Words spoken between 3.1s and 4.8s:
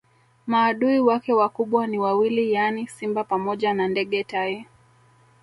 pamoja na ndege tai